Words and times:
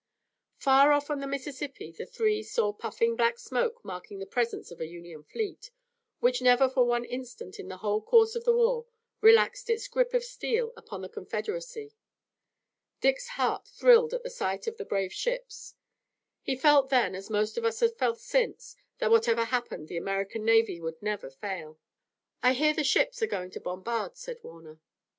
Far 0.57 0.93
off 0.93 1.11
on 1.11 1.19
the 1.19 1.27
Mississippi 1.27 1.91
the 1.91 2.07
three 2.07 2.41
saw 2.41 2.73
puffing 2.73 3.15
black 3.15 3.37
smoke 3.37 3.85
marking 3.85 4.17
the 4.17 4.25
presence 4.25 4.71
of 4.71 4.81
a 4.81 4.87
Union 4.87 5.21
fleet, 5.21 5.69
which 6.19 6.41
never 6.41 6.67
for 6.67 6.85
one 6.87 7.05
instant 7.05 7.59
in 7.59 7.67
the 7.67 7.77
whole 7.77 8.01
course 8.01 8.33
of 8.33 8.43
the 8.43 8.51
war 8.51 8.87
relaxed 9.21 9.69
its 9.69 9.87
grip 9.87 10.15
of 10.15 10.23
steel 10.23 10.73
upon 10.75 11.03
the 11.03 11.07
Confederacy. 11.07 11.93
Dick's 12.99 13.27
heart 13.37 13.67
thrilled 13.67 14.15
at 14.15 14.23
the 14.23 14.31
sight 14.31 14.65
of 14.65 14.77
the 14.77 14.85
brave 14.85 15.13
ships. 15.13 15.75
He 16.41 16.55
felt 16.55 16.89
then, 16.89 17.13
as 17.13 17.29
most 17.29 17.55
of 17.55 17.63
us 17.63 17.79
have 17.81 17.95
felt 17.95 18.19
since, 18.19 18.75
that 18.97 19.11
whatever 19.11 19.43
happened 19.45 19.87
the 19.87 19.97
American 19.97 20.43
navy 20.43 20.81
would 20.81 20.99
never 21.03 21.29
fail. 21.29 21.77
"I 22.41 22.53
hear 22.53 22.73
the 22.73 22.83
ships 22.83 23.21
are 23.21 23.27
going 23.27 23.51
to 23.51 23.59
bombard," 23.59 24.17
said 24.17 24.39
Warner. 24.43 24.79